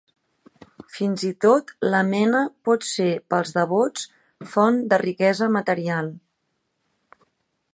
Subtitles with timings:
[0.93, 4.07] Fins i tot l'amena pot ser per als devots
[4.55, 6.11] font de riquesa material.